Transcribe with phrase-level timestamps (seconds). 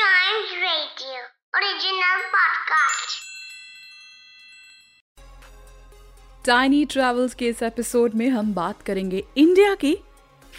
[0.00, 1.16] Giant Radio,
[1.54, 3.10] original podcast.
[6.46, 9.98] Tiny travels के इस episode में हम बात करेंगे इंडिया की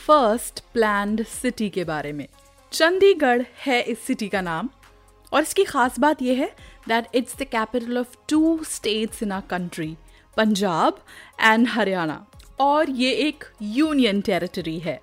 [0.08, 2.28] फ़र्स्ट प्लैंड सिटी के बारे में।
[2.72, 4.69] चंडीगढ़ है इस सिटी का नाम
[5.33, 6.55] और इसकी खास बात यह है
[6.87, 9.97] that it's the capital of two states in our country
[10.37, 11.05] Punjab
[11.42, 12.28] and Haryana
[12.60, 15.01] और ये एक यूनियन टेरिटरी है।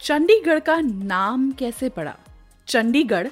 [0.00, 2.16] चंडीगढ़ का नाम कैसे पड़ा?
[2.68, 3.28] चंडीगढ़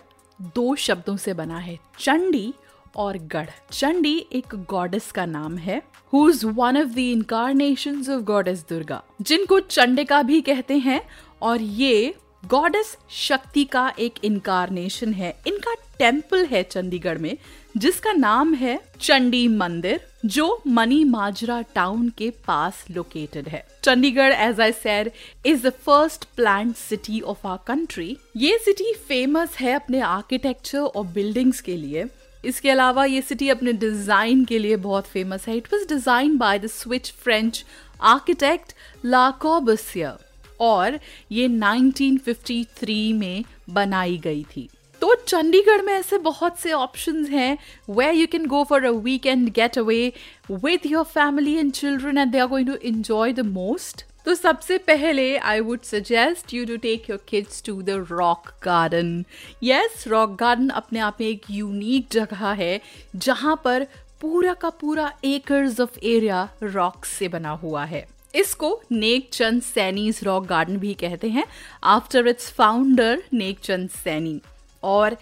[0.55, 2.53] दो शब्दों से बना है, चंडी
[2.97, 5.83] और गढ़। चंडी एक गॉडेस का नाम है
[6.13, 11.01] who is one of the incarnation of goddess Durga, जिनको चंडिका भी कहते हैं,
[11.43, 17.37] और ये गॉडेस शक्ति का एक इनकारनेशन है। इनका टेंपल है चंडीगढ़ में
[17.77, 24.61] जिसका नाम है चंडी मंदिर, जो मनी माजरा टाउन के पास लोकेटेड है। Chandigarh as
[24.61, 25.11] I said
[25.47, 31.07] is the first plan city of our country ये सिटी फ़ेमस है अपने आर्किटेक्चर और
[31.07, 32.07] बिल्डिंग्स के लिए।
[32.45, 36.59] इसके अलावा ये सिटी अपने डिज़ाइन के लिए बहुत फ़ेमस है। It was design by
[36.59, 37.65] the Swiss French
[38.03, 38.75] architect
[39.05, 40.19] Le Corbusier
[40.61, 40.99] और
[41.33, 44.69] ये 1953 में बनाई गई थी।
[45.03, 47.59] तो चंडीगढ़ में ऐसे बहुत से ऑप्शंस हैं
[47.91, 50.13] वे you can go for a weekend get away
[50.51, 54.77] with your family and children and they are going to enjoy the most तो सबसे
[54.79, 59.25] पहले I would suggest you to take your kids to the rock garden
[59.63, 62.81] yes rock garden अपने आप में एक unique जगह है
[63.17, 63.87] जहाँ पर
[64.21, 70.21] पूरा का पूरा एकर्स ऑफ़ एरिया रॉक से बना हुआ है। इसको नेक चंद सैनीज
[70.25, 71.45] रॉक गार्डन भी कहते हैं।
[71.85, 74.41] After its founder Nek Chand Saini
[74.85, 75.17] और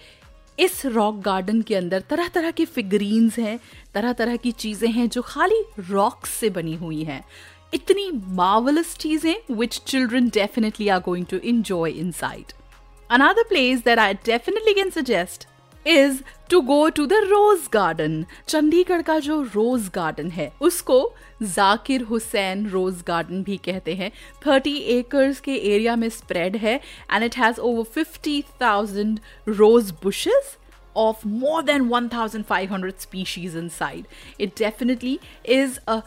[0.58, 3.58] इस रॉक गार्डन के अंदर तरह तरह के फिगरीन्स हैं
[3.94, 7.24] तरह तरह की चीज़ें हैं जो खाली रॉक्स से बनी हुई हैं।
[7.74, 12.52] इतनी मावलस चीज़ें which children definitely are going to enjoy inside
[13.10, 15.46] another place that I definitely can suggest
[15.85, 18.25] is to go to the Rose Garden.
[18.47, 20.97] Chandigarh का जो रोज गार्डन है उसको
[21.43, 24.11] जाकिर हुसैन रोज गार्डन भी कहते हैं
[24.45, 26.75] 30 एकर्स के एरिया में स्प्रेड है
[27.11, 29.17] and it has over 50,000
[29.47, 30.57] rose bushes
[30.95, 34.05] of more than 1,500 species inside.
[34.45, 35.19] It definitely
[35.55, 36.03] is a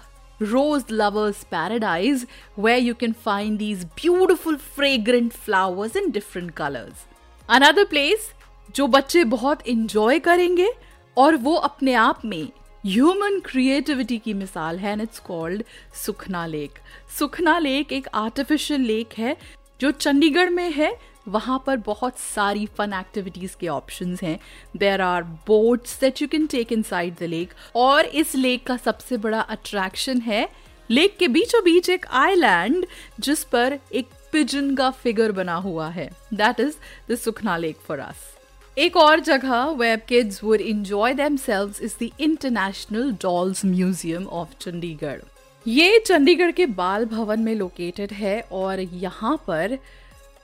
[0.53, 2.25] rose lover's paradise
[2.55, 7.05] where you can find these beautiful fragrant flowers in different colors.
[7.49, 8.33] Another place
[8.76, 10.72] जो बच्चे बहुत enjoy करेंगे
[11.18, 12.48] और वो अपने आप में
[12.86, 15.64] human creativity की मिसाल है and it's called
[16.06, 16.80] Sukhna lake.
[17.20, 19.38] Sukhna lake एक आर्टिफिशियल लेक है,
[19.82, 20.96] जो चंडीगढ़ में है।
[21.28, 24.40] वहाँ पर बहुत सारी फन एक्टिविटीज़ के ऑप्शंस हैं।
[24.78, 29.18] There are boats that you can take inside the lake और इस लेक का सबसे
[29.18, 30.48] बड़ा अट्रैक्शन है
[30.90, 32.86] लेक के बीचों बीच एक आइलैंड
[33.20, 36.76] जिस पर एक पिजन का फिगर बना हुआ है। That is
[37.12, 38.32] the Sukhna lake for us
[38.78, 45.20] एक और जगह where kids would enjoy themselves is the international dolls museum of Chandigarh
[45.66, 49.78] ये चंडीगढ़ के बाल भवन में लोकेटेड है और यहाँ पर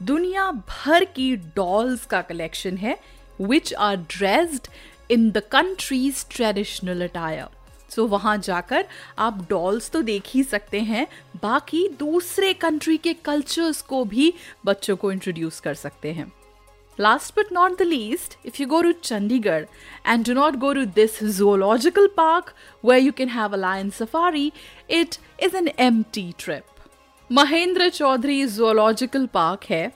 [0.01, 2.97] दुनिया भर की डॉल्स का कलेक्शन है
[3.41, 4.68] which are dressed
[5.12, 7.47] in the country's traditional attire
[7.91, 8.85] so वहाँ जाकर
[9.19, 11.07] आप डॉल्स तो देख ही सकते हैं,
[11.41, 14.34] बाकी दूसरे कंट्री के कल्चर्स को भी
[14.66, 16.31] बच्चों को इंट्रोड्यूस कर सकते हैं।
[16.99, 19.67] Last but not the least, if you go to Chandigarh
[20.03, 24.51] and do not go to this zoological park where you can have a lion safari,
[24.89, 26.65] it is an empty trip.
[27.29, 29.91] Mahendra Chaudhary zoological park है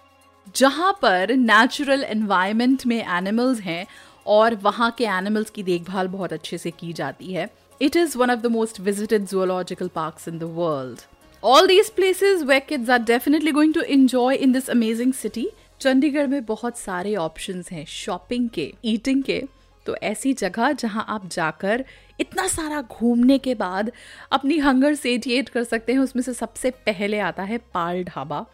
[0.56, 3.86] जहाँ पर natural environment में animals हैं
[4.26, 7.50] और वहाँ के animals की देखभाल बहुत अच्छे से की जाती है
[7.82, 11.02] it is one of the most visited zoological parks in the world
[11.44, 15.48] all these places where kids are definitely going to enjoy in this amazing city
[15.82, 19.44] Chandigarh में बहुत सारे ऑप्शंस हैं शॉपिंग के ईटिंग के।
[19.86, 21.84] तो ऐसी जगह जहाँ आप जाकर
[22.20, 23.92] इतना सारा घूमने के बाद
[24.32, 28.46] अपनी हंगर सेटिएट कर सकते हैं, उसमें से सबसे पहले आता है Pal Dhaba.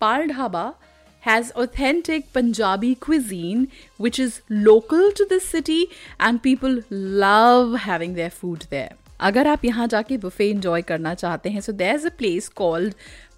[0.00, 0.74] Pal dhaba
[1.22, 3.64] has authentic Punjabi cuisine,
[4.00, 5.80] which is local to this city
[6.20, 6.76] and people
[7.22, 8.92] love having their food there.
[9.20, 12.94] अगर आप यहाँ जाके बुफे इंजॉय करना चाहते हैं so there is a place called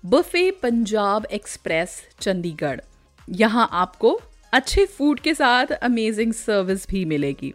[0.07, 2.81] buffet Punjab express Chandigarh.
[3.31, 4.21] यहाँ आपको
[4.53, 7.53] अच्छे फ़ूड के साथ अमेजिंग सर्विस भी मिलेगी।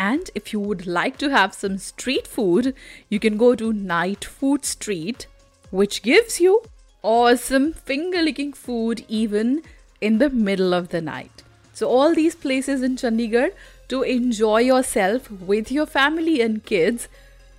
[0.00, 2.72] And if you would like to have some street food
[3.12, 5.24] you can go to night food street
[5.72, 6.60] which gives you
[7.04, 9.60] और some finger licking food even
[10.02, 11.42] in the middle of the night
[11.76, 13.50] so all these places in Chandigarh
[13.90, 17.08] to enjoy yourself with your family and kids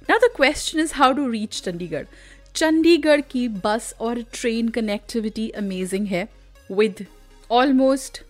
[0.10, 2.06] ना the question is how to reach Chandigarh
[2.56, 6.28] Chandigarh की bus और train connectivity amazing है
[6.72, 7.06] with
[7.51, 8.23] almost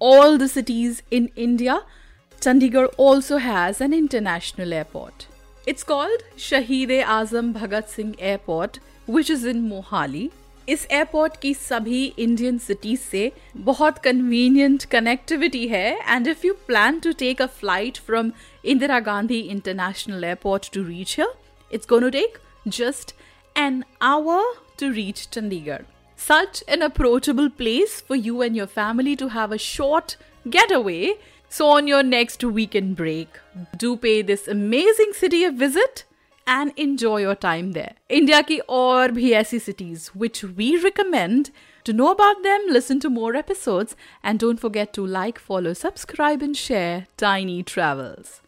[0.00, 1.82] all the cities in India,
[2.42, 5.26] Chandigarh also has an international airport.
[5.66, 8.78] It's called Shaheed Azam Bhagat Singh Airport,
[9.08, 10.30] which is in Mohali.
[10.68, 16.98] इस airport की सभी Indian cities से बहुत convenient connectivity है and if you plan
[17.00, 18.32] to take a flight from
[18.72, 22.38] Indira Gandhi international airport to reach here it's going to take
[22.78, 23.14] just
[23.56, 25.84] an hour to reach Chandigarh
[26.23, 30.15] such an approachable place for you and your family to have a short
[30.49, 31.15] getaway.
[31.49, 33.27] So, on your next weekend break,
[33.77, 36.05] do pay this amazing city a visit
[36.47, 37.93] and enjoy your time there.
[38.09, 41.51] India ki aur bhi aisi cities which we recommend.
[41.89, 46.41] To know about them, listen to more episodes and don't forget to like, follow, subscribe
[46.41, 48.42] and share Tiny Travels.